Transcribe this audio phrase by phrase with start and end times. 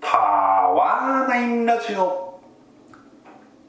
[0.00, 2.40] パワーナインラジオ。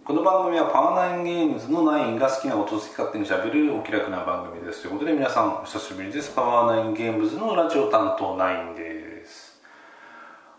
[0.03, 4.83] この番組はパワーナインゲームズのナインが好きなことを好き勝手にしゃべるお気楽な番組です。
[4.83, 6.33] ということで皆さんお久しぶりです。
[6.35, 9.59] パワーナインゲームズのラジオ担当ナインです。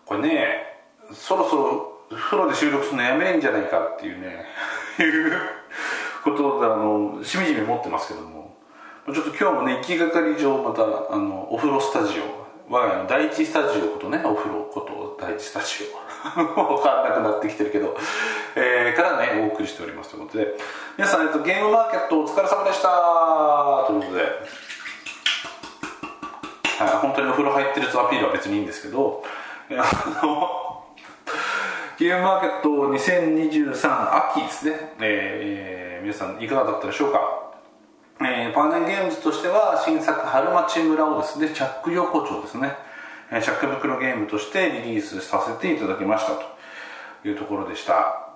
[0.04, 0.46] これね
[1.12, 4.44] そろそろ風呂で収録するのやめれんじゃないかっていうね
[4.98, 5.32] いう
[6.24, 8.56] ことであのしみじみ持ってますけども。
[9.12, 12.39] ちょっと今日もね行きがかり上またあのお風呂スタジオ。
[12.70, 16.10] 我が家の第一スタジオことねお風呂こと第一スタジオ。
[16.22, 17.96] 分かんなくなってきてるけど、
[18.54, 20.54] えー、からねお送りしておりますということで。
[20.96, 22.88] 皆さん、えっと、ゲームマーケットお疲れ様でした。
[23.88, 24.22] ということで、
[26.78, 29.24] はい、本当にお風呂入ってるとアピールは別にいいんですけど。
[31.98, 37.49] ゲームマーケット2023秋ですね、えー、皆さんいかがだったでしょうか？
[38.22, 42.72] えー、パーネンゲームズとしては新作春町村をですねチャック横丁ですね、
[43.32, 46.60] えー、チャック袋ゲームとしてリリースさせていただきましたと。
[47.24, 48.28] いうところでした、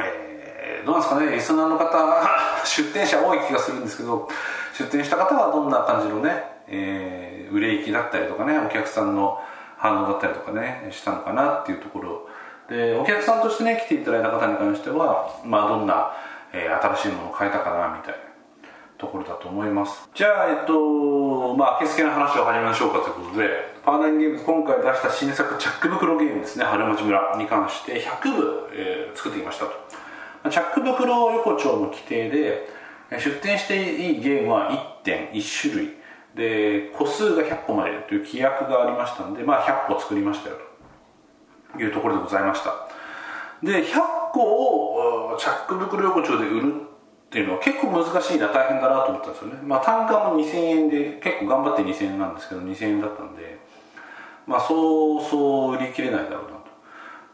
[0.00, 1.32] えー、どうなんですかね。
[1.32, 1.86] リスナーの方
[2.64, 4.28] 出店者多い気がするんですけど
[4.72, 9.42] 出店した方はどんな感じのね、えー、売れ行きだったりとかねお客さんの
[9.76, 12.28] 反応だったりとかねしたのかなっていうところ
[12.68, 16.12] でお客さんとしてね来ていただいた方に関してはまあどんな、
[16.52, 18.35] えー、新しいものを買えたかなみたいな。
[18.98, 20.08] ところだと思います。
[20.14, 23.48] じゃあえっとまああけすけな話を始めましょうかということで
[23.84, 26.64] パーナインゲームズ今回出した新作チャック袋ゲームですね。
[26.64, 30.50] 春町村に関して100部、えー、作ってきましたと。
[30.50, 32.68] チャック袋横丁の規定で
[33.10, 35.96] 出店していいゲームは1点1種類。
[36.34, 40.56] で個数が100個までという規約がありましたんで、まあ、100個作りましたよ
[41.74, 41.82] と。
[41.82, 42.74] いうところでございました。
[43.62, 44.00] で100
[44.32, 46.85] 個をチャック袋横丁で売る
[47.36, 53.56] ていうのは結構難しいな大変だなと思ったんですよね、まあ、単価も2000円で結構頑張って2000円なんですけど2000円だったんで。
[54.46, 56.66] まあそうそう売り切れないだろうなと。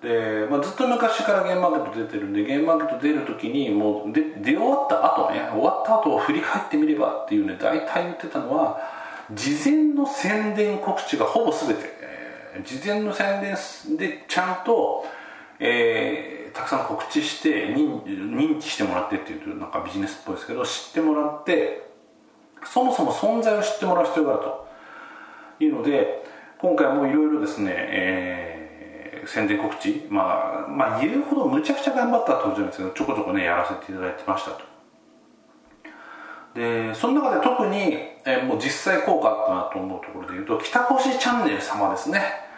[0.03, 8.81] で、まあ、ずっと昔からゲームマーケット出てるんでゲームマーケット出る時にもうで出終わった後ね終わった後を振り返ってみればっていうね大体言ってたのは
[9.32, 11.82] 事前の宣伝告知がほぼ全て、
[12.54, 15.04] えー、事前の宣伝でちゃんと
[15.60, 21.91] えーたくさん告知して認知してもらってっていうとなんかビジネスっぽいですけど知ってもらって
[22.65, 24.69] そもそも存在を知ってもらう必要があると
[25.61, 26.25] いうので
[26.59, 34.73] 今回もいろいろですね、えー、宣伝告知、まあ、まあ言うほどむちゃくちゃ頑張ったってことじゃないですけどちょこちょこねやらせていただいてましたと。
[36.55, 37.79] でその中で特に、
[38.27, 42.52] えー、もう実際効果あったなと思うところで言うと北越チャンネル様ですね。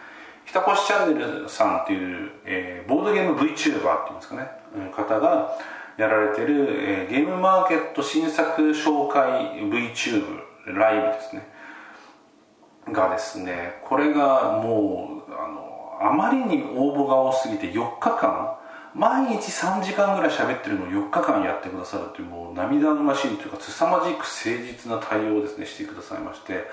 [0.46, 4.48] 北越チャンネルさんっていう、えー、ボードゲーム VTuber っていうんですかね、
[4.94, 5.56] 方が
[5.96, 11.54] やられてる、えー、ゲームマーケット新作紹介 VTube ライブですね。
[12.92, 18.58] がですねこれがもうあのあまりに応募が多すぎて4日間
[18.94, 26.64] 毎日3時間ぐらい喋ってるのを4日間やってくださるというもう涙ぐましいというか凄まじく誠実な対応をですねしてくださいまして。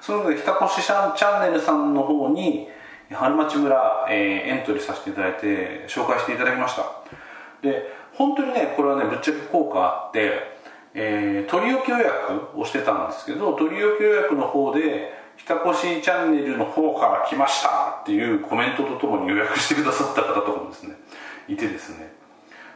[0.00, 2.68] そので北越チャンネルさんの方に
[3.10, 6.84] 春町村、えー、エントリーさせていただいて紹介していただきました。
[7.62, 10.32] で本当にねこれはねぶっちゃけ効果あって、
[10.94, 20.96] えー、取り置き予約をしてたんですけど取り置き予約の方で北越チャンネルの方から来ましたっていうコメントとともに予約してくださった方とかもですね
[21.48, 22.12] いてですね。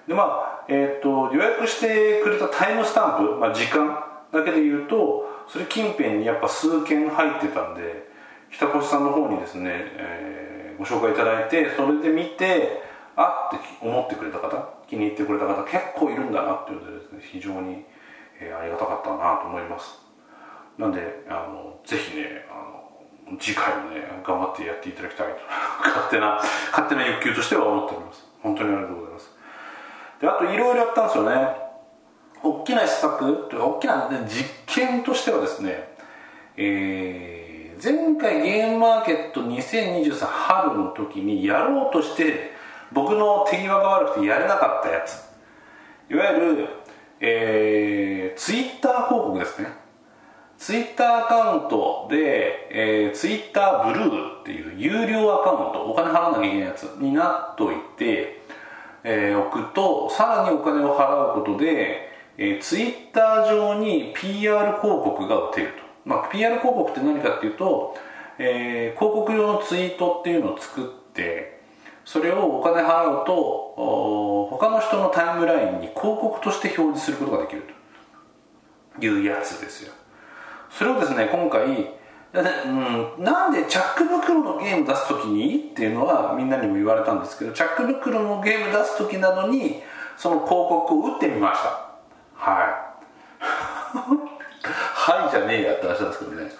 [0.06, 8.09] でまあえっ、ー、と予約してくれたタイムスタンプ、まあ、時間だけで言うとそれ近辺にやっぱ数件入ってたんで
[8.50, 12.82] 北越さんの方にですね、えー、ご紹介いただいてそれで見て
[13.16, 17.84] あって思ってくれた方気に入ってくれた方結構いるんだなっていうのでですね非常に、
[18.40, 19.98] えー、ありがたかったなと思います。
[20.78, 25.34] なんであのぜひねあの次回もね頑張ってやっていただきたいと
[25.84, 26.40] 勝手な
[26.72, 28.26] 勝手な欲求としては思っております。
[28.42, 29.36] 本当にありがとうございます。
[30.20, 31.70] であといろいろやったんですよね。
[32.42, 35.94] 大きな施策というか大きな実験としてはですね
[36.56, 37.39] えー
[37.82, 42.52] 前回ゲームマーケット2023春の時にやろうとして
[42.92, 45.30] 僕の手際が悪くてやれなかったやつ。
[46.12, 46.68] いわゆる、
[47.20, 49.68] えー、ツイッター広告ですね。
[50.58, 58.42] ツイッターアカウントで、えー、ツイッターブルーっていう有料アカウントお金払わなきゃいけないやつになっといて、
[59.04, 65.89] えー、置くとさらにお金を払うことで、えー、ツイッター上に PR 広告が打てると。
[66.04, 67.96] まあ、PR 広告って何かっていうと、
[68.38, 71.60] えー、広告用のツイートっていうのを作って
[72.04, 77.64] それをお金払うと他の人のタイムラインに広告として表示することができる
[78.98, 79.92] というやつですよ。
[80.70, 82.00] それをですね今回
[82.32, 89.82] だってうん、なんでチャック袋のゲーム出す時にっていうのはみんなにも言われたんですけどチャック袋のゲーム出す時なのに
[90.16, 91.90] その広告を打ってみました。
[92.34, 92.64] は
[94.26, 94.29] い。
[95.40, 96.50] ゃねえやって話なんですけどね。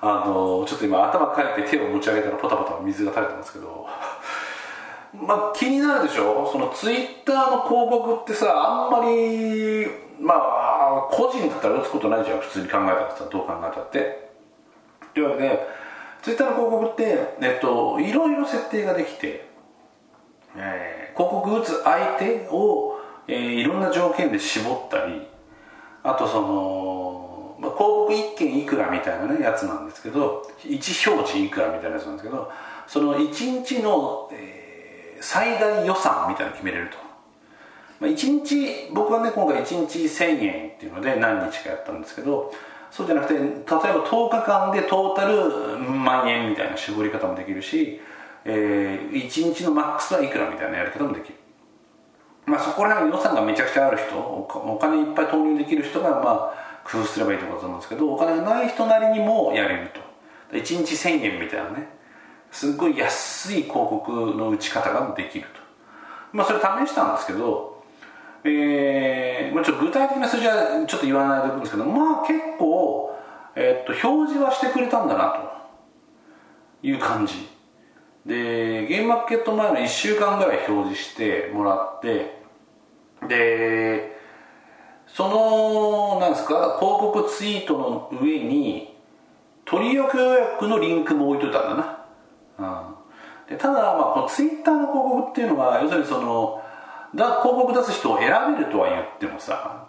[0.00, 3.86] あのちょっと今頭かいて手を持ち上げたらポタポタ水が垂れてますけど。
[5.14, 6.48] まあ気になるでしょ？
[6.52, 9.86] そのツイッターの広告ってさあんまり
[10.20, 12.40] まあ個人だったら打つことないじゃん。
[12.40, 14.28] 普通に考えたらさどう考えたって。
[15.14, 15.66] というわけで
[16.22, 19.48] ツイッターの広告ってえっといろいろ設定ができて、
[20.56, 25.26] えー、広告打つ相手を、えー、いろんな条件で絞ったり
[26.02, 27.25] あとその、
[27.58, 32.50] まあ、広告1件いくらみたいなねやつなんですけど1表示いくらみたいなやつなんですけど
[32.86, 36.96] その1日の、えー、最大予算みたいなの決めれると、
[38.00, 42.52] まあ、1日僕はね今回1日1000円っていうので何日かやったんですけど
[42.90, 48.00] そうじゃなくて例えば10日間でトータル万円みたいな絞り方もできるし、
[48.44, 51.34] えー、1日のマックスはいくらみたいなやり方もできる。
[52.46, 60.00] まあそこら辺予算がめちゃくちゃある人お金いっぱい投入できる人がまあ工夫すればいいってことなんですけどお金がない人なりにもやれると。
[60.52, 61.88] 1日1000円みたいなね
[62.52, 65.60] すっごい安い広告の打ち方ができると。
[66.32, 67.76] まあそれ試したんですけど
[68.44, 73.16] えー、まあ、ちょっと具体的な数字はちょっと言わないでおくんですけどまあ結構、
[73.56, 75.30] えー、っと表示はしてくれたんだな
[76.82, 77.48] という感じ。
[78.24, 82.40] でゲームマーケット前の1週間ぐらい表示してもらって
[83.28, 84.15] で
[85.06, 88.94] そのなんですか広告ツイートの上に
[89.64, 92.06] 取り置き予約のリンクも置いといたんだ
[92.58, 92.94] な、
[93.48, 96.62] うん、でただ、まあ、このツイッターの広告っていうのは要するにその
[97.14, 99.86] だ広告出す人を選べるとは言ってもさ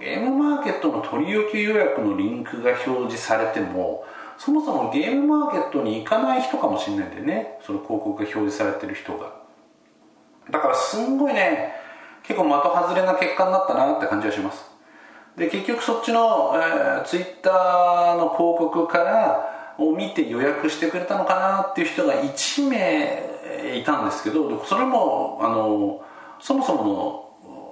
[0.00, 4.04] ゲームマーケットの取り置き予約のリンクが表示されても
[4.38, 7.58] そもそもゲームマーケットに行かない人かもしれないんでね。
[7.62, 9.32] その広告が表示されてる人が。
[10.50, 11.74] だからすんごいね
[12.26, 14.64] 結構的外れな結果になったなって感じはします。
[15.36, 26.02] で結局そっちの、えー、ツイッターの広告からを見て予約してくれたのかなっていう人が1名いたんですけどそれもあの
[26.40, 26.84] そもそも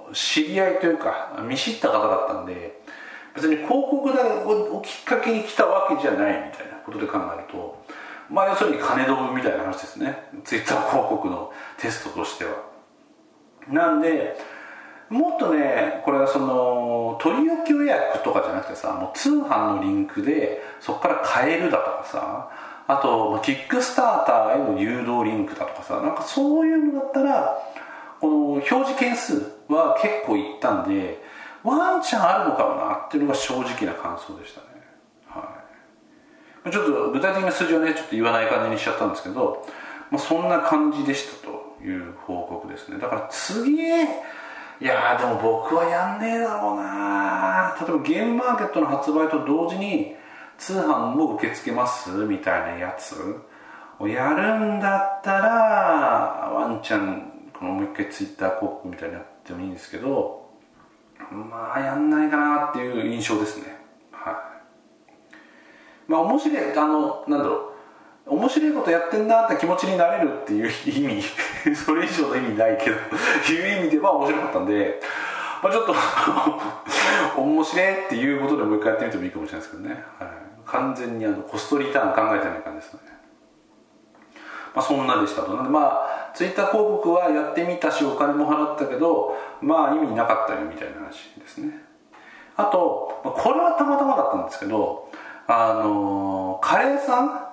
[0.07, 2.79] の知り合いというか見知った方だったんで
[3.33, 7.83] 別に広告をきっかけに来たわけじゃないみたいなことで考えると
[8.29, 10.17] まあ要するに金ドブみたいな話ですね。
[10.43, 12.74] ツイッター広告のテストとしては。
[13.69, 14.37] なんで
[15.09, 22.49] もっとねこれはその取り置き予約とかじゃなくてさもう通販のリンクでそこから買えるだとかさ
[22.87, 27.57] あとキックスターターへの誘導リンクだとかさなんかそういうのだったら
[28.19, 31.23] この表示件数は結構いったんで
[31.63, 34.67] ワンチャンあるのかもなっていうのが正直な感想でしたね。
[35.27, 35.63] は
[36.67, 36.71] い。
[36.71, 39.65] ちょっと具体的な数字はねちょっと言わない感じにしちゃったんですけど、
[40.11, 41.54] まあ、そんな感じでしたと。
[41.85, 42.97] いう報告ですね。
[42.97, 43.75] だから次
[44.81, 47.75] いやでも僕はやんねえだろうな。
[47.79, 50.15] 例えばゲームマーケットの発売と同時に
[50.57, 53.15] 通販も受け付けますみたいなやつ
[53.99, 60.49] をやるんだったらワンチャンこのもう一回ツイッター広告みたいにやってもいいんですけど
[61.31, 63.77] まあやんないかなっていう印象ですね。
[64.11, 64.35] はい。
[66.07, 67.74] まあ面白いあのなんだろう。
[68.25, 71.21] 面白いことやってんなって気持ちになれるっていう意味。
[71.75, 72.95] それ以上の意味ないけど。
[72.95, 74.99] いう意味では面白かったんで。
[75.61, 75.95] まあちょっと
[77.41, 80.29] 面白いっていうことでもう一回やってみてもいいかもしれないですけどね、はい、
[80.65, 82.99] 完全にあのコストリターン考えてない感じですね。
[84.75, 85.53] まあそんなでしたと。
[85.53, 91.81] なんでまあツイッター広告はやってみたしお金も払ったけどまあ意味なかったよみたいな話ですね。
[92.57, 95.09] あとこれはたまたまだったんですけど
[95.47, 97.44] あのカレーさん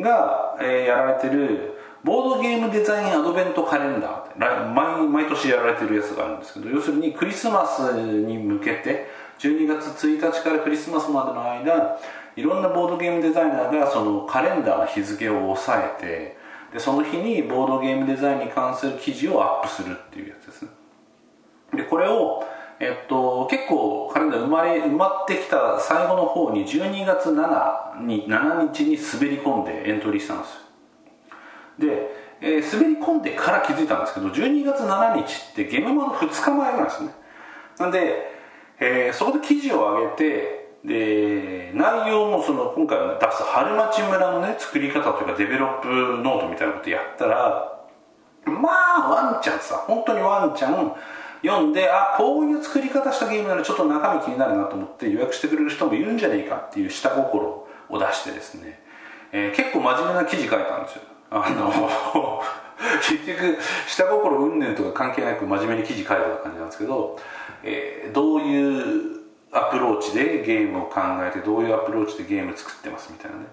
[0.00, 9.06] が、えー、やられてるボードゲームデザインアドベントカレンダー毎毎年やられてるやつがあるんですけど要するにクリスマスに向けて
[9.38, 11.98] 12月1日からクリスマスまでの間
[12.36, 16.36] いろんなボードゲームデザイナーがそのカレンダーの日付を押さえて
[16.72, 20.70] でその日にボードゲームデザインに関する記事をアップするっていうやつですね。
[21.74, 22.44] でこれを
[22.82, 30.54] えっと、結構カレンダー生まれ埋まってきた最後の方に12月7に7日に滑り込んでエントリーしたんです
[31.78, 32.10] で、
[32.40, 37.10] えー、滑り込んでから気づいたんですけど12月7日ってゲームマの2日前なんですね。
[37.78, 38.30] なんで、
[38.78, 45.88] えー、そこで記事を上げてで内容もその今回出す春町村のね作り方というか develop
[46.22, 47.86] ノートみたいなことやったら
[48.46, 48.70] ま
[49.04, 50.94] あワンチャンさ本当にワンチャン
[51.42, 58.80] 読んであこういう作り方したゲームならちょっと中身気になるなと思って予約してくれる人もいるんじゃねえかっていう下心を出してですね、
[59.32, 61.02] えー、結構真面目な記事書いたんですよ。
[61.30, 62.42] あの
[63.02, 67.18] 結局下心云々とか関係なく真面目に記事書いた感じなんですけど、
[67.62, 69.20] えー、どういう
[69.52, 73.44] アプローチでゲームを考えてどういうアプローチでゲーム作ってますみたいなね。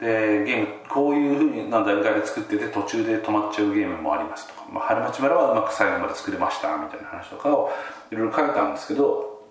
[0.00, 7.70] でゲームこういうふうな段階で作ってて途中で止まっちゃうゲームもありますとか、まあ、春町村はうまく最後まで作れましたみたいな話とかを
[8.10, 9.44] いろいろ書いたんですけど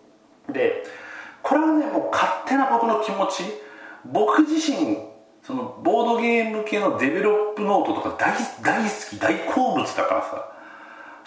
[0.51, 0.83] で
[1.43, 3.43] これはねもう勝手な僕の気持ち
[4.05, 4.97] 僕自身
[5.43, 10.58] そのボードゲーム系の develop ノートとか大大好き大好物だからさ。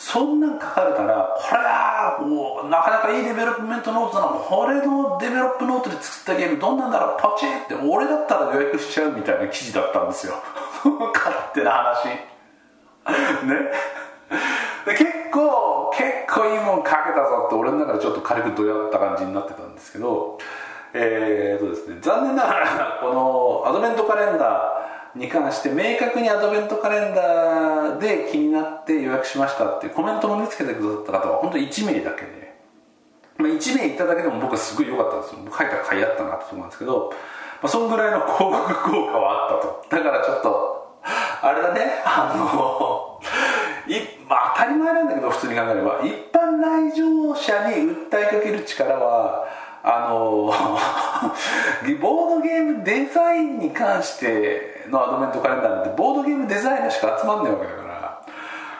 [0.02, 10.34] そんなん書かれたらこれはもうなかなかいい development ノートだなこれの develop ノートで作ったゲームどんなんだろうポチって俺だったら予約しちゃうみたいな記事だったんですよ。
[11.14, 12.08] 勝手な話。
[12.08, 12.18] ね。
[14.86, 20.36] で結構結構いいもん書けたぞって俺の中でちょっと軽くどやった感じになってたんですけど
[20.94, 24.81] えーとですね残念ながらこのアドベントカレンダー
[25.14, 32.54] に関して明確にアドベントカレンダーで気になって予約しましたっていうコメントも見つけてくださった方は本当1名だけで、
[33.36, 37.12] まあ、1名いただけでも僕はすごい良かったんですよ書いたら買いあったなって思うんですけど、
[37.62, 39.86] まあ、そんぐらいの広告効果はあったと。
[39.90, 40.98] だからちょっと
[41.42, 42.02] あれだね。
[42.04, 43.20] あの
[43.88, 49.46] い、まあ、当たり前なんだけど普通に考えれば一般来場者に訴えかける力は
[49.82, 50.52] あの
[52.00, 57.92] ボードゲームデザインに関してのアドベントカレンダーなんてボードゲームデザイナーしか集まんないわけだから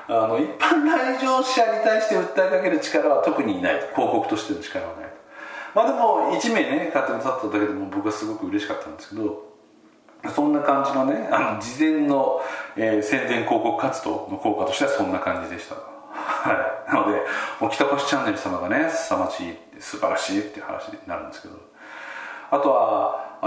[0.09, 3.75] あの一般来場者に対して訴えかける力は特にいない。
[3.94, 5.12] 広告としての力はない。
[5.75, 9.50] まあでも1名ね買ってくださっただけでも僕はすごく嬉しかったんですけど
[10.35, 12.42] そんな感じのねあの事前の、
[12.76, 15.76] えー、宣伝広告活動の効果としてはそんな感じでした。
[15.76, 16.52] は
[16.88, 16.92] い。
[16.92, 17.18] なので
[17.61, 21.73] もう北越チャンネル様がね凄まじい素晴らしいっていう話になるんですけど。
[22.52, 23.01] あとは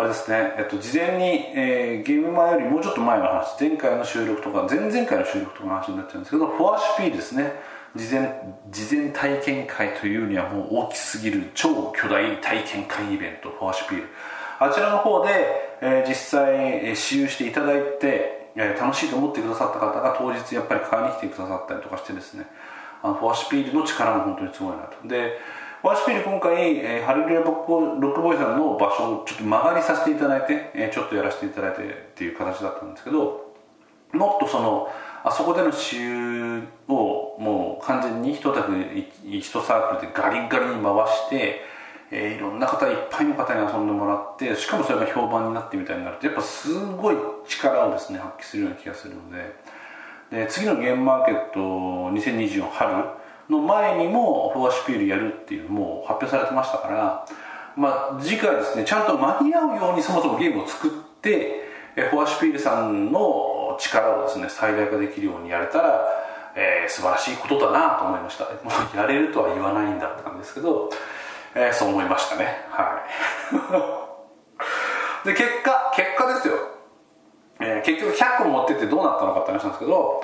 [0.05, 3.59] れですね、えっと、事前に、えー、ゲーム前よりもうちょっと前の話。
[3.59, 7.51] 前回の収録とか前々回の収録とかの話になっちゃうんですけどフォアシュピーですね。
[7.95, 13.49] 事前事前体験会というにはもう大きすぎる超巨大体験会イベント。
[13.49, 13.97] フォアシュピー。
[13.99, 14.09] ル
[14.59, 16.55] あちらの方で、えー、実際、
[16.87, 22.45] えー、使用していただいて、えー、楽しいと思ってくださった方が当日やっぱり買いに来てくださったりとかしてですね。
[23.03, 25.07] あのフォアシュピールの力も本当にすごいなと。
[25.07, 25.37] で
[25.83, 33.53] ワシピル今回、えー、ハルリアロックボーイさんの場所をちょっと曲がりさせていただいて、えー、ちょっとやらせていただいてっていう形だったんですけど
[34.13, 34.87] もっとその
[35.23, 38.71] あそこでの私有をもう完全に一択
[39.25, 41.61] 一サークルでガリガリに回して、
[42.11, 47.15] えー、いろんな方いっぱいの方に遊んでもらってしかもそれが評判になってみたいになるとやっぱすごい
[47.47, 49.75] 力をですね発揮するような気がするので。
[50.31, 52.91] で次のゲームマーケット2024春
[53.49, 57.25] の前にもフォアシュピールやるっていうもう発表されてましたから、
[57.75, 66.05] まあ、次回ですねちゃんと間に合うようにそもそもゲームを作ってフォアシュピールさんの力をですね最大化できるようにやれたら、
[66.55, 68.45] えー、素晴らしいことだなと思いました。
[68.97, 70.89] やれるとは言わないんだったんですけど、
[71.55, 72.65] えー、そう思いましたね。
[72.69, 73.01] は
[75.23, 75.25] い。
[75.25, 76.53] で結果結果ですよ、
[77.59, 80.21] えー、結局100個持ってってどうなったのかって話なんですけど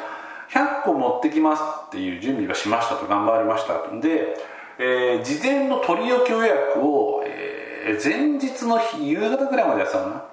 [0.52, 3.74] 100個持ってきますっていう準備がしましたと頑張りました。
[4.00, 4.36] で、
[4.80, 10.26] えー、事前の取り置き予約を、えー、前日の夕方ぐらいまでやってたのな。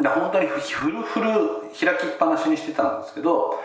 [0.00, 1.30] だ本当にフルフル
[1.78, 3.58] 開きっぱなしにしてたんですけど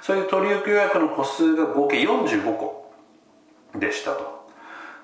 [0.00, 2.92] そういう取り置き予約の個数が合計45個
[3.76, 4.40] でしたと。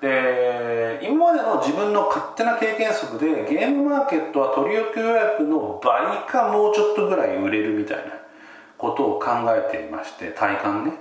[0.01, 8.16] で今までの自分の勝手な経験則でゲームマーケットは取り置き予約の倍かもうちょっとぐらい売れるみたいな。
[8.77, 10.93] ことを考えていまして体感ね。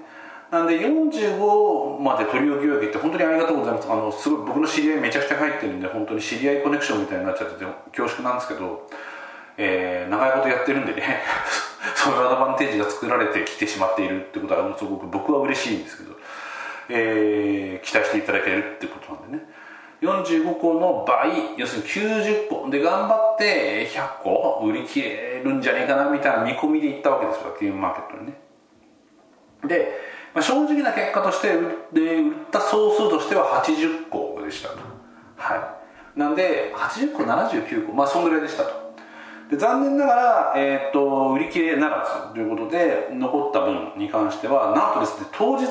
[0.50, 3.90] なんで45まで取り置き予約って本当にありがとうございます。
[3.90, 7.66] あのすごい僕の知り合いめちゃくちゃ入ってるんで本当に知り合いコネクションみたいになっちゃってて
[7.96, 8.88] 恐縮なんですけど、
[9.58, 11.22] えー、長いことやってるんでね
[11.96, 16.16] そのアドバンテージが作られてきてしまっているってことはすごく僕は嬉しいんですけど、
[16.90, 19.44] えー、期待していただけるってことなんでね。
[20.02, 22.70] 45個の倍要するに90個。
[22.70, 28.40] で頑張って100個売り切れるんじゃねえかなみたいな見込みでいったわけですよゲームマーケットにね。
[29.66, 29.92] で、
[30.34, 31.48] まあ、正直な結果として
[31.92, 34.78] で売った総数としては80個でしたと。
[35.36, 35.76] は
[36.16, 36.18] い。
[36.18, 37.92] なんで80個79個。
[37.92, 38.86] まあそんぐらいでしたと。
[39.50, 45.66] で残念ながら、えーと、売り切れならずということで残った分に関してはなんとですね当日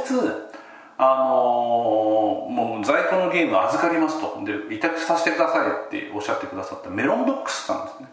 [0.97, 4.43] あのー、もう在庫のゲーム預かりますと。
[4.45, 8.09] で委託させてくださいっておっしゃってくださったメロンブックスさんですね。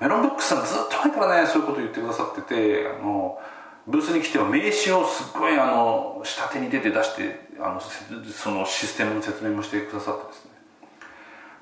[0.00, 3.38] メロンブックスさんずっと前からねそういうこと言ってくださっててあの
[3.86, 10.50] ブースに来ては名刺をすっごいあの下手に出て出してあのそのシステムの説明もしてくださってですね。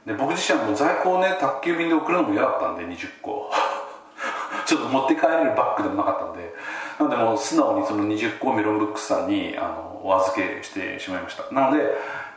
[0.07, 3.51] で僕自身はもう在庫をね宅急便で送るのも嫌だったんで20個。
[4.67, 6.53] ちょっと持って帰れるバッグでもなかったんで
[6.99, 11.53] なのでもう素直にその20個をメロンブックスさんにあのお預けしてしまいました。
[11.53, 11.83] なので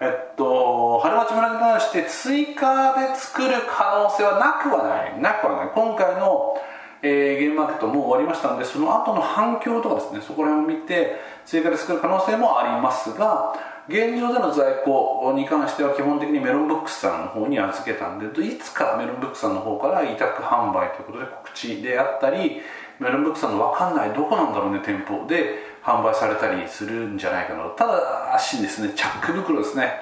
[0.01, 5.21] えっと春町村に関して追加で作る可能性はなくはない。
[5.21, 5.71] なくはない。
[5.73, 6.57] 今回の
[7.01, 13.55] えー、ゲームマーケットも終わりましたのでその後の反響とかですねそこら辺を見て追加で作る可能性もありますが
[13.87, 22.61] 現状での在庫に関しては基本的にメロンブックスさんの方に預けたんでいつかメロンブックスさんの方から委託販売ということで告知であったり
[22.99, 27.63] メロンブックさんの分かんないどこなんだろうね店舗で販売されたりするんじゃないかな。
[27.69, 28.93] ただしですね。
[28.95, 29.93] チャック袋ですね。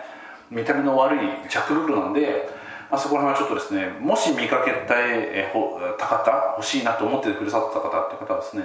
[0.50, 2.50] 見た目の悪いチャック袋なんで
[2.90, 8.64] まあ、そこら辺はちょっとですねもし見かけた、えー、た方欲しいなと思ってくださった方っていう方はですね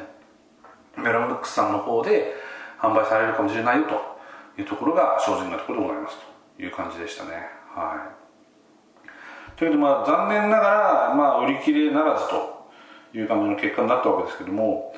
[0.96, 2.34] メロンブックさんの方で
[2.78, 6.16] 販売されるかもしれないよというところが正直なところでございます
[6.56, 7.30] という感じでしたね。
[7.74, 8.12] は
[9.06, 9.58] い。
[9.58, 12.51] というわけでまあ残念ながら、まあ、売り切れならずと。
[13.14, 14.94] いう感じの結果になったわけですけども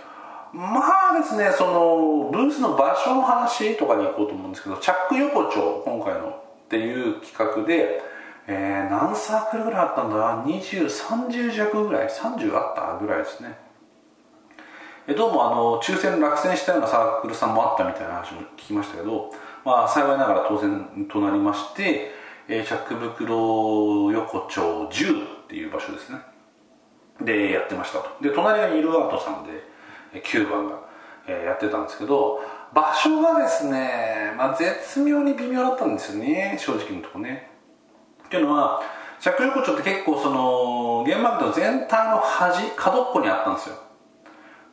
[0.53, 0.81] ま
[1.13, 8.01] あですねそのブースの場所の話とかに行こうと思うんですけどチャック横丁今回のっていう企画で
[8.47, 13.57] えー、何サークルぐらいあったんだ？2030弱ぐらい30あったぐらいですね。
[15.17, 19.33] どうもあの抽選落選したようなサークルさんもあったみたいな話も聞きましたけど、
[19.65, 22.11] まあ、幸いながら当選となりまして、
[22.49, 26.19] えー、チャック袋横丁10っていう場所ですね。
[27.21, 28.09] でやってましたと。
[28.23, 29.51] で隣がイルアートさんで
[30.21, 30.81] 9番が、
[31.27, 32.41] え、やってたんですけど
[32.73, 37.51] 場所がですね、まあ、絶妙に微妙だったんですよね正直なとこね。
[38.27, 38.83] っていうのは
[39.21, 43.77] 着横丁って結構そのゲームマーケット全体の端角っこにあったんですよ。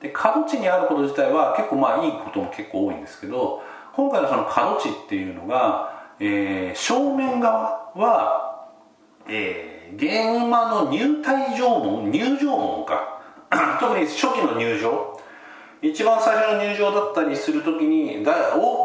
[0.01, 3.61] で角地にあること自体は結構まあいいことも結構多いんですけど
[3.93, 8.67] 今回のその角地っていうのが、えー、正面側は、
[9.27, 13.21] えー、ゲームマの入退場門入場門か。
[13.79, 15.19] 特に初期の入場。
[15.81, 18.33] 一番最初の入場だったりするときに大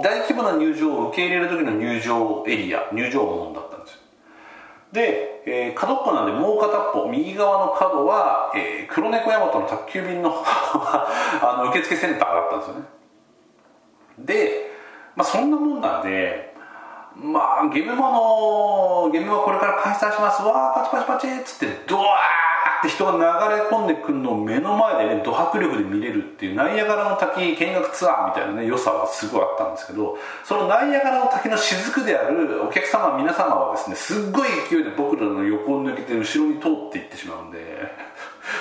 [0.03, 3.99] 大規模な入場を受け入れる時の入場エリア入場門だったんですよ。
[4.92, 12.85] で、えー、角っこなんでもう片っぽ右側の角は、えー、黒猫大和の宅急便の あの受付センターだったんですよね。
[14.19, 14.71] で、
[15.14, 16.56] まあ、そんなもんなんで
[17.22, 20.42] まあゲームマのゲームマこれから開催します。
[20.42, 22.07] わーパチパチパチっつってドワー
[22.81, 37.59] って人が流れ込んでくるのを目の前でね、ド迫力で見れるっていうナイアガラの滝見学ツアーみたいなね、良さはすごいあったんですけど、そのナイアガラの滝の雫であるお客様、皆様はですね、すっごい勢いで僕らの横を抜けて後ろに通っていってしまうんで、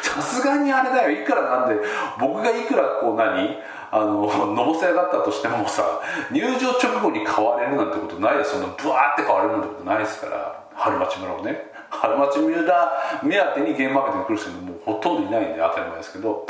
[0.02, 1.76] さすがにあれだよ、いくらなんで、
[2.20, 3.58] 僕がいくらこう何
[3.92, 5.84] あの、 のぼせ上がったとしてもさ、
[6.32, 8.52] 入場直後に変われるなんてことないです。
[8.52, 11.72] そんなブワーって変われるなんてことないですから、春町村をね。
[11.90, 12.92] 春町村
[13.24, 16.48] 目当てにゲームマーケットに来る人ももうほとんどいないんで当たり前ですけど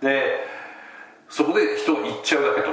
[0.00, 0.46] で
[1.28, 2.70] そこで人が行っちゃうだけと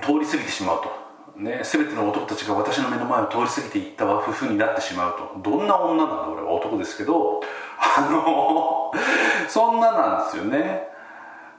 [0.00, 1.01] 通り過ぎてしまうと。
[1.36, 5.40] ね、全ての男たちが私の目の前を通り過ぎていった夫婦になってしまうと。
[5.50, 7.40] どんな女なんだ俺は男ですけど。
[7.80, 8.92] あの
[9.48, 10.88] そんななんですよね。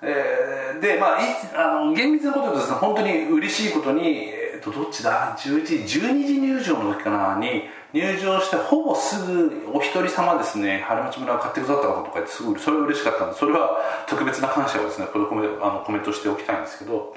[0.01, 1.23] えー、でまあい
[1.55, 7.35] あの厳密なこと言うとですね本当に嬉しいことに、えー、とどっちだ？11時12時入場の時かな？
[7.39, 17.15] に入場してほぼすぐお一人様ですね春町村を買ってくださった方とかってすごいそれは嬉しかったんでそれは特別な感謝をですねこれコメあのコメントしておきたいんですけど。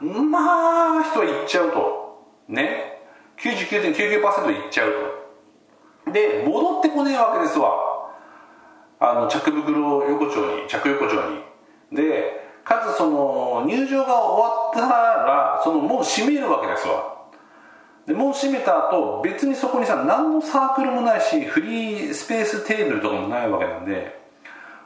[0.00, 2.24] まあ人は行っちゃうと。
[2.48, 3.02] ね。
[3.38, 4.92] 99.99%行っちゃう
[6.06, 6.12] と。
[6.12, 7.72] で戻ってこねえわけですわ。
[9.00, 11.96] あの着袋横丁に着横丁に。
[11.96, 17.18] でかつその入場が終わったらそのもう閉めるわけですわ。
[18.06, 24.17] でもう閉めた後別にそこにさ何のサークルもないしフリースペーステーブルとかもないわけなんで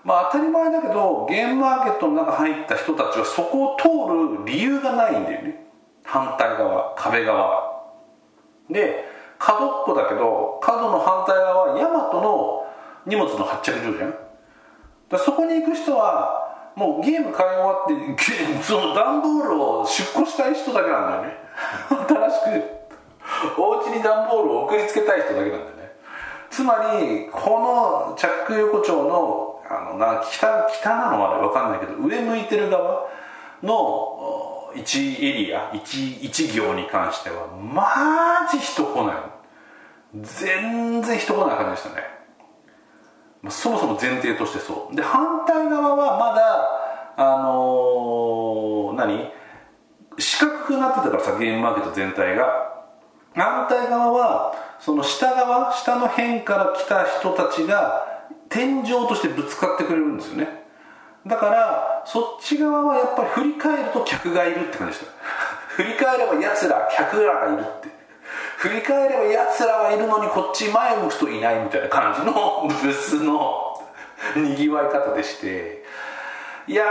[0.05, 3.88] まあ当たり前だけどゲームマーケットの中入った人たちはそこを通
[4.38, 5.67] る理由がないんだよね。
[6.05, 7.73] 反対側壁側。
[8.71, 9.05] で
[9.38, 12.67] 角っこだけど角の反対側はヤマトの
[13.07, 14.15] 荷物の発着場じゃん。
[15.09, 21.37] だそこに行く人はもうゲーム買い終わってその段ボールを出庫したい人だけなんだよね。
[22.09, 25.93] 新しくお家に段ボールを送りつけたい人だけなんだよね。
[26.51, 33.09] つまりこのチャック横丁のあのな北北なのは分かんないけど上向いてる側
[33.62, 39.16] の1エリア 1, 1行に関してはマジ人来ない。
[40.14, 42.03] 全然人来ない感じでしたね、
[43.42, 44.96] まあ、そもそも前提としてそう。
[44.96, 46.68] で反対側はまだ
[47.16, 49.31] あのー、何？
[50.18, 52.72] 四角くなってたからさゲームマーケット全体が。
[53.35, 58.12] 反対側はその下側下の辺から来た人たちが
[58.53, 60.62] 天井としてぶつかってくれるんですよね。
[61.27, 65.12] だからそっち側はやっぱり振り返ると客がいるって感じでした。
[65.75, 67.88] 振り返れば奴ら客らがいるって。
[68.59, 73.83] 振り返れば奴らはいるのにこっち前向くといないみたいな感じの ブスの
[74.37, 75.83] にぎわい方でして。
[76.69, 76.85] いや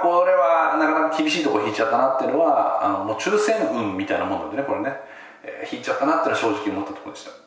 [0.00, 5.00] ーこれはなかなか厳しいとこ引いちゃったなっていうのはあのもう抽選運みたいなもんなんでねこれね、
[5.42, 7.45] えー、引いちゃったなっていうのは正直思ったところでした。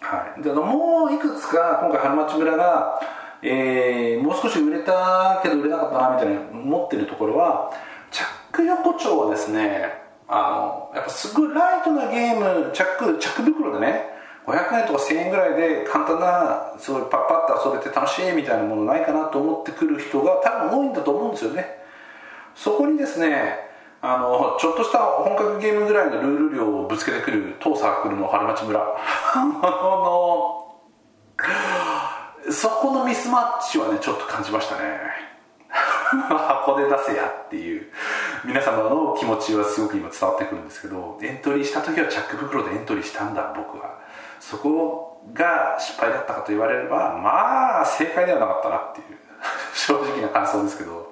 [0.00, 0.42] はい。
[0.42, 3.00] でもういくつか今回春町村が、
[3.42, 7.70] えー、もう少し売れたけど売れなかったなみたいな思ってるところは
[8.10, 9.92] チャック横丁はですね
[10.28, 14.10] あのやっぱすごいライトなゲームチャックチャック袋でね
[14.46, 21.78] 500円とか1000円ぐらいで簡単なすごいパッパッと遊べて楽しいみたいなものないかなと思ってくる人が多分多いんだと思うんですよね。
[22.54, 23.69] そこにですね
[24.02, 28.80] あのちょっとした本格ゲームぐらいのルール量をぶつけてくる当サークルの春町村。
[32.50, 35.30] そこのミスマッチはねちょっと感じましたね。
[36.10, 37.92] 箱で出せやっていう。
[38.44, 43.98] 皆様の気持ちはすごく今伝わってくるんですけどエントリーした時はチャック袋でエントリーしたんだ僕は。
[44.40, 49.18] そこが失敗だったかと言われればまあ正解ではなかったなっていう。
[49.74, 51.09] 正直な感想ですけど。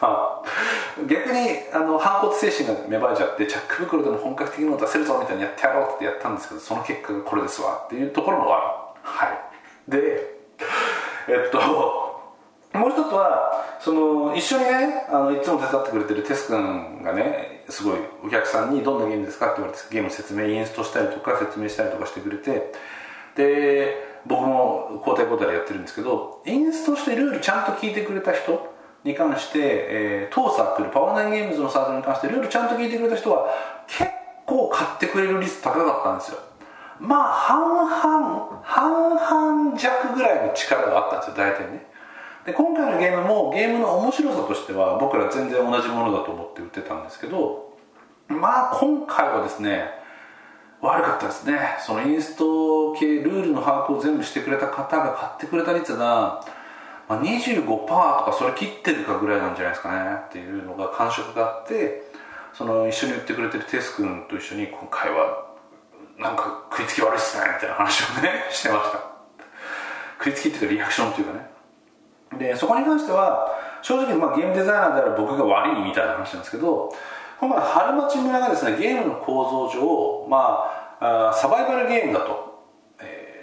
[0.00, 0.42] あ
[1.06, 8.64] 逆にあの反骨精神が芽生えちゃってチャック袋でも本格的なの出せるぞみたいにやってやろうってやったんですけどその結果がこれですわっていうところもある
[9.02, 9.38] はい
[9.88, 10.34] で
[11.28, 11.58] えっと
[12.72, 22.72] もう一つはその一緒にねあのいつも手伝ってくれてるテス君がねすごいお客さんに「どんなゲームですか?」って言われてゲーム説明インストしたりとか説明したりとかしてくれて
[23.34, 28.70] で僕も交代交代でやってるんですけどインストしてルールちゃんと聞いてくれた人
[29.04, 33.48] に関して、えー、当サークルパワーナインゲームズのサークルに関してルールちゃんと聞いてくれた人は
[33.86, 34.10] 結
[34.46, 36.38] 構買ってくれる率高かったんですよ。
[36.98, 41.86] まあ半々半々弱ぐらいの力があったんですよ大体ね。
[42.44, 47.76] で今回のゲームもゲームの面白さとしては僕ら全然同じものだと思って売ってたんですけど
[48.28, 50.00] まあ今回はですね
[50.82, 51.58] 悪かったですね。
[51.84, 56.42] そのインスト系ルールの把握を全部してくれた方が買ってくれた率が、
[57.10, 62.04] まあ、25%とかそれ切ってるかぐらいなんじゃないですかねっていうのが感触があって
[62.54, 65.50] その一緒に売ってくれてるテス君と一緒に今回は
[66.16, 69.00] なんか食いつき悪いっすねみたいな話をねしてました。
[70.22, 71.50] 食いつきっていうかリアクションっていうかね。
[72.38, 76.94] でそこに関しては正直、まあ、ゲームデザイナーである僕が悪いみたいな話なんですけど
[77.40, 80.70] 今回春町村がですねゲームの構造上、ま
[81.00, 82.49] あ、あサバイバルゲームだと、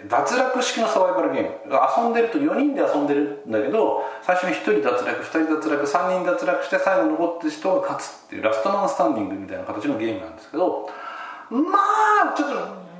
[0.06, 1.48] 脱落式のサバイバルゲーム。
[1.66, 10.88] 遊んでると4人で遊んでるんだけど最初に1人脱落2人脱落3人脱落して最後残ってる人が勝つっていうラストマンスタンディングみたいな形のゲームなんですけど
[11.50, 11.78] ま
[12.32, 12.54] あちょっと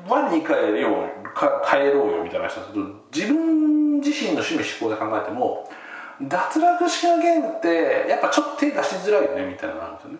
[0.08, 1.28] 我に返よう
[1.64, 5.68] 帰ろうよみたいな話なんですけど自分自身の趣味思考で考えても
[6.22, 10.18] 脱落式のゲームってやっぱちょっと手出しづらいよねみたいなのあるんですよね、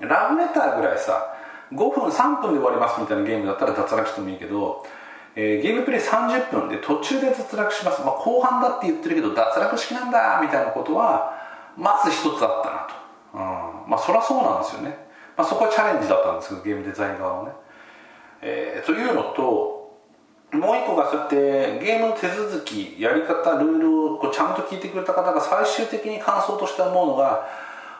[0.00, 1.35] うん、ラブレターぐらいさ
[1.72, 4.86] 5分3分で終わりますみたいなゲームだったら脱落してもいいけど、
[5.34, 11.34] えー、ゲームプレイ30分で途中で脱落します、まあ、後半だって言ってるけど脱落式なんだみたいなことは
[11.76, 12.94] まず一つあったなと、
[13.34, 14.96] うん、まあそりゃそうなんですよね、
[15.36, 17.54] まあ、そこはチャレンジだったんですけどゲームデザイン側はね、
[18.42, 19.76] えー、というのと
[20.52, 27.46] もう一個がそうやってゲームの手続きやり方ルールをこうちゃんと聞いてくれた方が最終的に感想として思うのが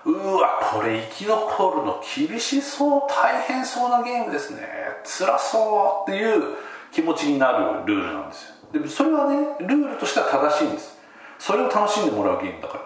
[0.07, 4.63] うわこれ生き残るの厳しそう大変そうなゲームですね。
[5.05, 6.57] 辛そうっていう
[6.93, 8.55] 気持ちになるルールなんですよ。
[8.73, 10.97] でもそれはねルールとしては正しいんです。
[11.41, 12.79] それを楽しんでもらうゲームだか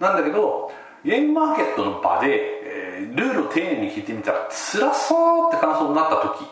[0.00, 0.10] ら。
[0.10, 0.70] なんだけど
[1.04, 6.44] ゲームマーケットの場で、えー、ルールを丁寧に聞いてみたら辛そうって感想になった時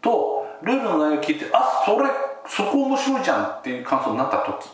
[0.00, 2.08] とルールの内容を聞いてあそれ
[2.48, 4.68] そこ面白いじゃんっていう感想になった時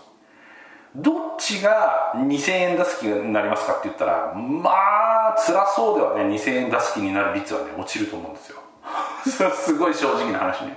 [0.94, 8.58] どっちが2000円出す気になりますかって言ったらまあ辛そうではね2000円出す気になる率はね落ちると思うんですよ。
[9.54, 10.76] すごい正直な話ね。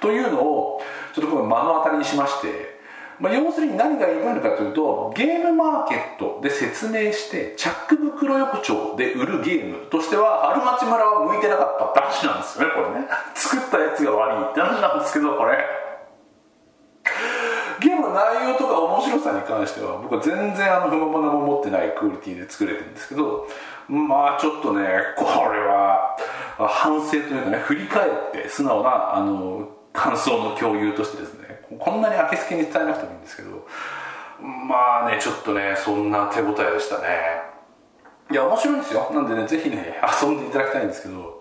[0.00, 2.78] というのをちょっと今目の当たりにしまして
[3.20, 13.08] まあ、要するに何が言いたいのかというとゲームマーケットで説明してチャック袋横丁で売るゲームとしては春町村は向いてなかったって話なんですよねこれね。
[13.34, 15.58] 作ったやつが悪いって話なんですけどこれ。
[17.80, 23.46] ゲームの内容とか面白さに関しては僕は全然あの不満も持ってないクオリティで作れてるんですけど
[23.88, 24.86] まあちょっとね
[25.16, 26.16] これは
[26.56, 33.66] 反省というかね振り返って素直なあの感想の共有としてですねこんなに明けすけに伝えなくてもいいんですけど
[34.40, 37.48] まあねちょっとねそんな手応えでしたね。
[38.30, 39.10] いや面白いんですよ。
[39.12, 41.38] なんでねぜひね遊んでいただきたいんですけど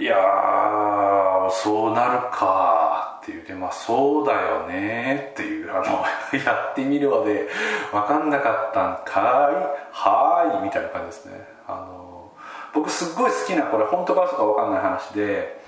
[0.00, 5.82] いやーそうなるかっていうでまあそうだよねっていうあの
[6.42, 7.46] やってみるまで
[7.92, 9.54] 分かんなかったんかい？
[9.92, 11.46] はーいみたいな感じですね。
[11.68, 12.30] あの
[12.72, 15.60] 僕すっごい好きなこれ本当か嘘か分かんない話で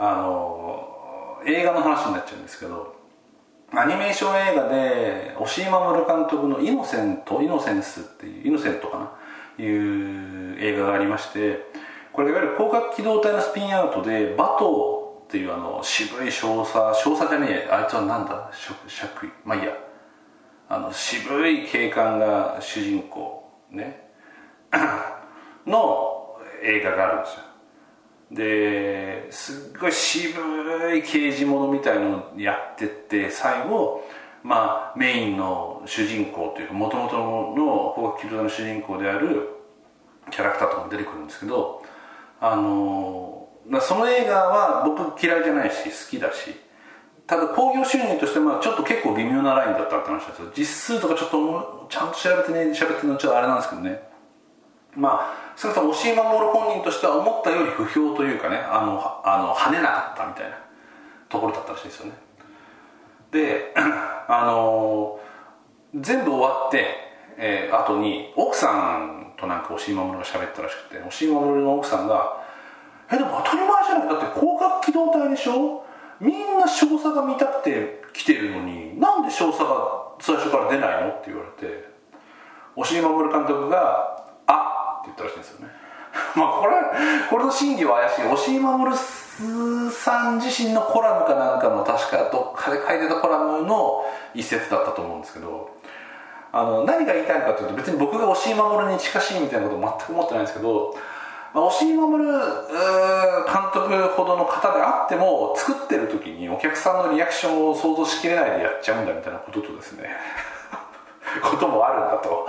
[0.00, 2.96] あの映画の話になっちゃうんですけど
[3.76, 9.10] アニメーション映画で押井守監督の「イノセント」「イノセンス」っていう「イノセント」かな？
[9.62, 11.66] いう映画がありまして
[12.18, 18.50] これいわゆる広角機動隊のスピンアウトでバトーっていうあの渋い少佐少佐じゃねえあいつはなんだ？
[18.88, 19.72] 爵位まあいいや。
[20.68, 24.10] あの渋い警官が主人公ね。
[25.64, 27.44] の映画があるんですよ。
[28.32, 34.04] ですっごい渋い刑事物みたいのをやってって最後
[34.42, 39.50] まあメインの主人公というかもともとの広角機動隊の主人公である
[40.32, 41.80] キャラクターとかも出てくるんですけど
[42.40, 43.48] あの
[43.80, 46.54] その映画は僕嫌いじゃないし好きだし
[47.26, 50.50] ただ興行収入としてまあちょっと結構微妙なラインだったって話ですよ。
[50.56, 50.64] 実
[50.96, 54.00] 数とかちょっとちゃんと調べてね喋ってるのちょっとあれなんですけどね。
[54.96, 60.56] まあそれと押井守本人としては思ったより不評というかねあのあの跳ねなかったみたいな
[61.28, 62.12] ところだったらしいですよね。
[63.30, 65.20] であの
[65.94, 66.86] 全部終わって、
[67.36, 72.36] えー、後に奥さんとなんか押井守が喋ったらしくて押井守の奥さんが
[73.10, 74.08] 「えでも当たり前じゃない。
[74.08, 75.84] だって広角機動隊でしょ？
[76.20, 81.88] みんな少佐が見たくて来てるのになんで少佐が最初から出ないの?」って言われて
[82.76, 85.72] 押井守監督が「あっ」って言ったらしいんですよね。
[86.34, 86.72] まあこれ
[87.30, 88.24] これの真偽は怪しい。
[88.26, 88.96] 押井守
[89.92, 95.70] さん自身のコラムかなんかの確かどっかで書いてたコラムの一節だったと思うんですけど
[96.50, 100.94] あの何が言いたいのかというと別に僕が押井守に近しいみたいなこと全く思ってないんですけど、
[101.54, 102.32] まあ、押井守監
[103.72, 110.08] 督ほどの方であっても作ってる時にお客さんのリアクションを想像しきれないでやっちゃうんだみたいなこととですね
[111.42, 112.46] こともあるんだと。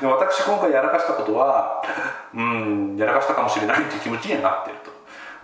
[0.00, 1.82] で私今回やらかしたことは
[2.34, 4.90] うんやらかしたかもしれないっていう気持ちにはなってると。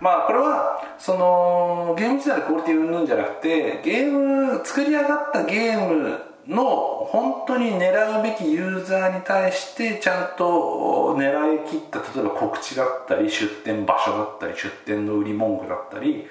[0.01, 6.65] まあこれはそのゲーム自体のクオリティ云々じゃなくてゲーム作り上がったゲームの
[7.11, 16.27] 本当に狙うべきユーザーに対してちゃんと狙い切った例えば告知だったり出店場所だったり出店の売り文句だったり、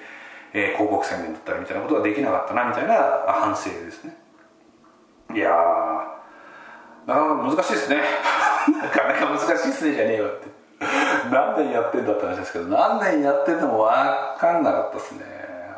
[0.53, 2.95] えー、広告宣伝だったりみたいなことができなかったなみたいな
[3.27, 4.17] 反省ですね。
[5.33, 5.51] いや
[7.05, 8.01] なかなか難しいですね。
[8.81, 10.47] なかなか難しいですねじゃねえよって。
[11.31, 15.25] 何年やってんだって話ですけど何年やってても分かんなかったですね。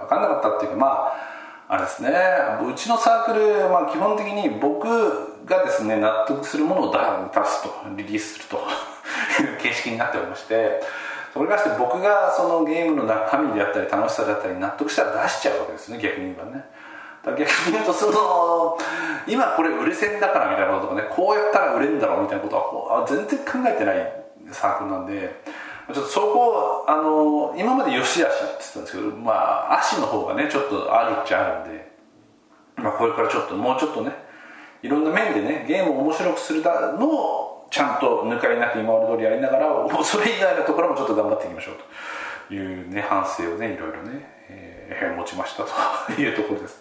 [0.01, 1.30] 分かんなかったっていうかまあ
[1.71, 2.11] あれですね。
[2.69, 4.83] うちのサークル、まあ、基本的に僕
[5.45, 6.99] がですね納得するものを出
[7.45, 10.83] すとリリースするという 形式になっておりまして
[11.31, 16.65] それに関して僕がそのゲームの中身であったり楽しさだったり納得したら出しちゃうわけですね逆に言えばね。
[17.23, 18.77] 逆に言うとその
[19.25, 25.41] 今これ売れ線だからみたいなこととかねこうやったら売れるんだろうみたいなことは全然考えてないサークルなんで
[25.93, 31.91] ちょっとそこあの今までよしあしって言ってたんですけどまあ足の方がねちょっとあるっちゃあるんで、
[32.77, 34.11] まあ、これからちょっともうちょっとね
[34.83, 41.75] いろんな面でねゲームを面白くするのをちゃんと抜かりなく今まで通りやりながらそれ以外のところもちょっと頑張っていきましょう
[42.47, 46.80] というね反省をねいろいろね、えー、持ちましたというところです。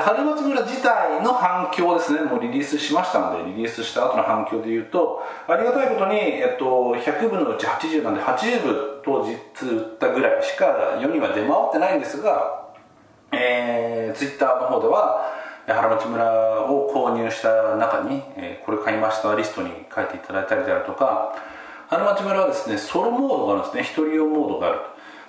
[0.00, 2.22] 春松村自体の反響ですね。
[2.22, 9.34] もうリリースしましたのでリリースした後の反響でいうとありがたいことに、えっと、100部のうち80なんで80部当日
[9.66, 12.68] 売ったぐらいしか世には出回ってないんですが、
[13.32, 15.32] えー、ツイッターの方では
[15.66, 21.34] 原町村を購入した中に、えー、これ買いましたリストに書いていただいたりであるとか
[21.88, 23.82] 原町村はですねソロモードがあるんですね。
[23.82, 24.80] 一人用モードがある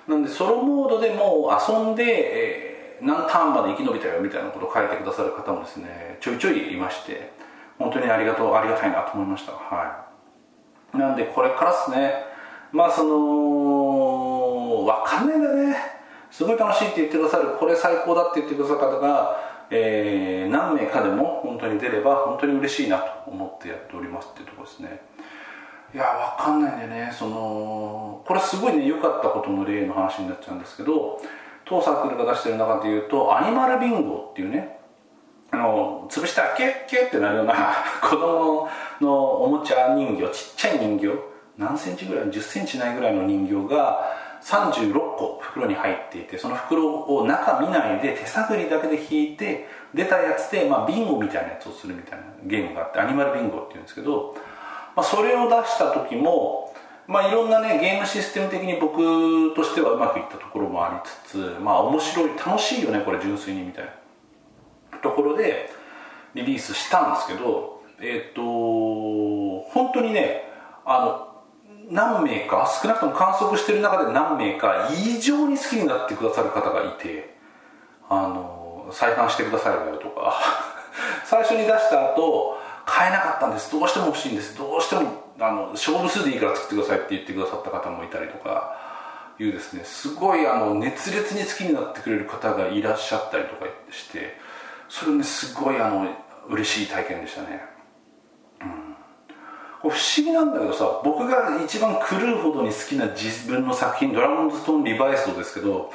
[0.08, 7.32] なんでソロモードでも遊んで、えー何ターンまで生き延びたよみたいなことを書いてくださる方もですねちょいちょいいまして
[7.78, 9.52] 本当にありがとうありがたいなと思いました。
[9.52, 10.06] は
[10.94, 10.98] い。
[10.98, 12.12] なんでこれからですね。
[12.72, 15.76] まあそのわかんないんだね。
[16.30, 25.00] すごい楽しいって言ってくださるこれ最高だって言ってくださる方が、えー、何名かでも本当に出れば本当に嬉しいなと思ってやっておりますっていうところですね。
[25.92, 27.10] いやわかんないんでね。
[27.12, 31.20] そのこれすごいね良かったことの例の話になっちゃうんですけど
[31.70, 34.80] 当サークルが出してる中でいうとアニマルビンゴっていうね
[35.52, 37.54] あの潰したらキュッキュッってなるような
[38.02, 38.68] 子供
[39.00, 41.08] のおもちゃ人形ちっちゃい人形
[41.56, 44.10] 何センチぐらい1 0センチないぐらいの人形が
[44.42, 54.34] 36個袋に入っていてその袋を中見ないで手探りだけで引いて出たやつで、まあ、ビンゴみたいなやつをするみたいなゲームがあってアニマルビンゴっていうんですけど、
[54.96, 56.69] まあ、それを出した時も
[57.10, 64.98] まあいろんなねゲームシステム的に僕としてはうまくいったところもありつつまあ面白い楽しいよねこれ純粋にみたいな。
[65.02, 65.70] ところで
[66.34, 70.44] リリースしたんですけどえっ、と本当にね
[70.84, 77.34] あの何名か少なくとも観測してる中で何名か異常に好きになってくださる方がいて
[78.08, 80.34] あの再販してくださいよとか。
[81.24, 83.72] 最初に出した後買えなかったんです。
[83.72, 84.56] どうしても欲しいんです。
[84.56, 88.76] どうしてもあの勝負数でいいから作ってくださいって言ってくださった方もいたりとか
[89.38, 94.36] いうですねすごいあの熱烈に好きになってくれる方がいらっしゃったりとかして
[94.88, 96.08] それねすごいあの
[96.48, 97.70] 嬉しい体験でしたね。
[99.82, 105.90] 不思議なんだけどさ僕が一番狂うほどに好きな自分の作品「ドラゴンズストーンリバイスド」ですけど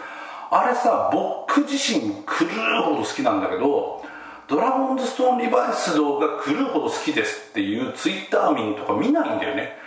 [0.50, 2.46] あれさ僕自身狂
[2.80, 4.04] うほど好きなんだけど
[4.48, 9.78] ドラゴンズストーンリバイスドが狂うほど好きですっていうツイッター民とか見ないんだよね。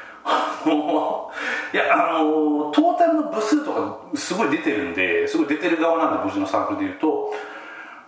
[1.73, 7.33] いやあのトータルの部数とかすごい出てるんですごい出てる側なんで僕のサークルでいうと。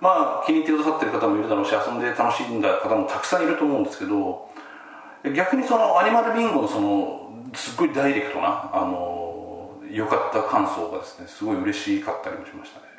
[0.00, 4.48] まあ気に入ってくださってる方もいるだろうし遊んで楽しんだ方もたくさんいると思うんですけど
[5.36, 12.89] 逆にそのアニマルビンゴのそのすっごいダイレクトなあの良かった感想がですねすごい嬉しかったりもしましたね。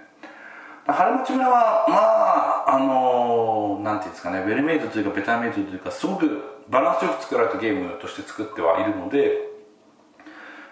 [0.88, 9.32] 春町村はまああのなんていうんですかねウェルメイドというかベターメイドというかすごくバランスよく作られたゲームとして作ってはいるので、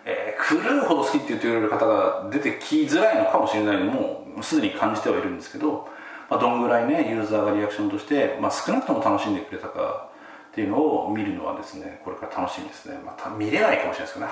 [0.06, 5.88] えー、狂うほど好きって言ってくれる方が出てきづらいのかもしれないのもすでに感じてはいるんですけど、
[6.30, 10.10] まあ、どんぐらいねユーザーがリアクションとして、まあ、少なくとも楽しんでくれたか
[10.52, 12.98] っていうのを見るのはですねこれから楽しみですね。
[13.06, 14.32] また見れないかもしれないですけどね。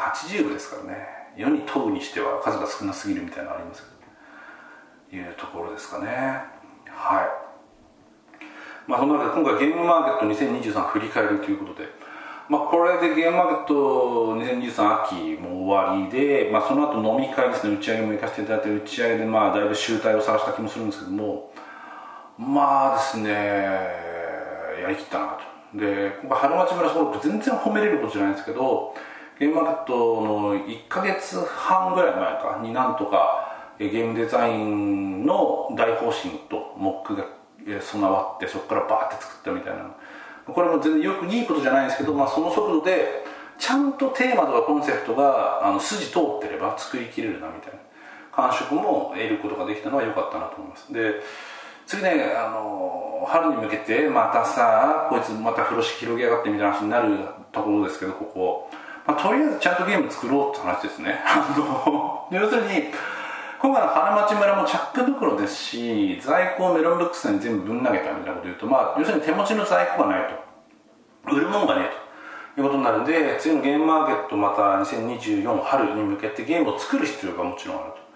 [0.50, 1.08] 80ですからね。
[1.36, 3.97] 世に問うにしては数が少なすぎるみたいなのありますけど。
[5.12, 6.08] いうところですかね。
[6.90, 7.48] はい。
[8.88, 11.90] まあそんなわけで今回ゲームマーケット2023振り返るということで
[12.50, 17.76] まあこれでゲームマーケット2023秋も終わりで、まあ、その後飲み会ですね。
[17.76, 21.52] 打ち上げも行かせていただいて打ち上げでまあだいぶ集大を探した気もするんですけども
[22.38, 23.30] まあですね
[24.82, 25.38] やりきったな
[25.74, 25.78] と。
[25.78, 28.96] で今回春町村そ全然褒めれることじゃないんですけど
[29.38, 33.47] ゲームマーケットの1か月半ぐらい前かになんとか
[33.80, 37.26] ゲームデザインの大方針とモックが
[37.82, 39.92] 備わってそこからバーって作ったみたいな
[40.46, 43.26] これも全然よくいいことじゃないんですけど、まあ、その速度で
[43.60, 47.80] ちゃんとテーマとかコンセプトがあの筋通ってれば作りきれるなみたいな。
[48.38, 50.94] 感触も得ることができたのは良かったなと思います。
[50.94, 51.16] で
[51.88, 57.18] 次ねあの春に向けてまたさこいつまた風呂敷広げやがってみたいな話になる
[57.52, 58.70] ところですけどここ、
[59.08, 61.20] まあ、とりあえずちゃんとゲーム作ろうって話ですね。
[62.30, 62.94] 要するに
[63.60, 70.28] 今回の花町村もチャック袋ですし在庫をメロンブックスに全部ぶん投げたみたいなこと言うと、まあ、要するに手持ちの在庫がない
[71.26, 71.36] と。
[71.36, 72.62] 売るもんがねえと。
[72.62, 78.08] いうことになるんで次のゲームマーケットまた2024春に向けてゲームを作る必要がもちろんあると。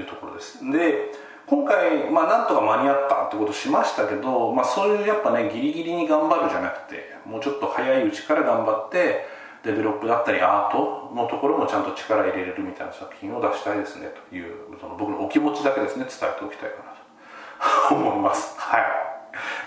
[0.00, 0.58] いうところです。
[0.70, 1.12] で
[1.46, 9.24] 今回、まあ、なんとか間に合ったってことしましたけど、まあ、そういうやっぱねギリギリに頑張るじゃなくてもうちょっと早いうちから頑張って
[9.64, 18.54] デベロップだったりアートのところもちゃんと力入れれるみたいな作品を出したいですねというその僕のお気持ちだけですね伝えておきたいかなと 思います。
[18.58, 19.08] はい。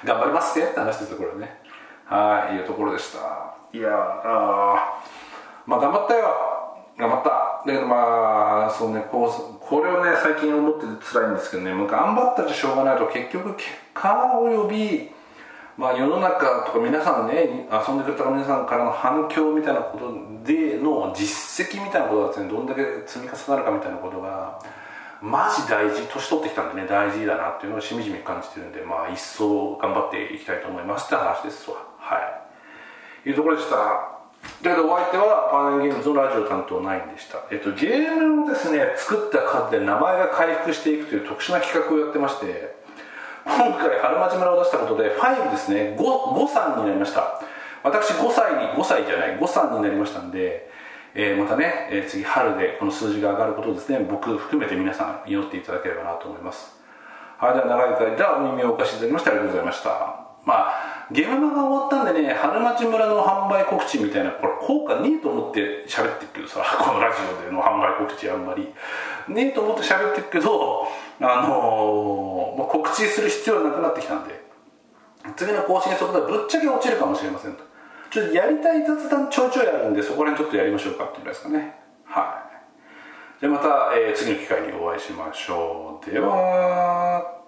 [0.05, 1.61] 頑張りますって話ですよこれね。
[2.05, 3.55] はいいうところでした。
[3.73, 4.99] いやあ
[5.65, 6.27] まあ頑張ったよ。
[6.97, 7.29] 頑張った。
[7.29, 11.73] だけどまあそうねこうこれをね最近思ってて辛いんですけどね。
[11.73, 13.07] もう頑張ったじゃしょうがないと。
[13.07, 15.11] 結局結果および
[15.77, 20.11] まあ世の中とか皆さんね遊んでくれた皆さんからの反響みたいなこと
[20.45, 24.59] での実績みたいなことがですねどんだけ積み重なるかみたいなことが
[25.21, 31.77] マジ大事年取ってきたんでね大事だなっていうのをしみじみ感じてるんでまあ一層頑張っていきたいと思いますって話ですわ。
[31.97, 32.17] は
[33.25, 33.29] い。
[33.29, 34.21] いうところでした。
[34.61, 42.75] だけどお相手はパーネルゲームズのラジオ担当9でした、えっと、ゲームをですね作った数で名前が回復していくという特殊な企画をやってまして
[43.45, 45.95] 今回春町村を出したことで5ですね。
[45.97, 47.41] 5, 5さんになりました。
[47.83, 50.69] 私5歳に5歳じゃない5さんになりましたんで、
[51.15, 53.99] えー、またね、えー、次春でこの数字が上がることをですね。
[53.99, 56.79] 僕含めて皆さん祈っていただければなと思います。
[57.37, 59.89] はいでは長い間お耳をお貸しいただきましてありがとうございました。
[60.45, 68.69] まあゲームが終わったんでね春町村の販売告知みたいなこれ効果ねえと思って喋ってるけどさこのラジオでの販売告知あんまり。
[69.27, 70.87] ねえと思って喋ってるけど
[71.19, 74.41] あのー、ま、告知する必要はなくなってきたんで
[75.35, 77.63] 次の更新速度はぶっちゃけ落ちるかもしれませんと。
[78.09, 81.75] ちょっとやりたい雑談ちょいちょいあるんでそこら辺ちょっとやりましょうかっていうぐらいですかね。
[82.03, 82.43] は
[83.39, 83.39] い。
[83.39, 86.11] じゃあまた、えー、次の機会にお会いしましょう。
[86.11, 87.40] では